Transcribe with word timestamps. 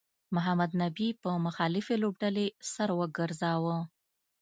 محمد 0.35 0.71
نبي 0.83 1.09
په 1.21 1.29
مخالفې 1.45 1.95
لوبډلې 2.03 2.47
سر 2.71 2.89
وګرځاوه 2.99 3.77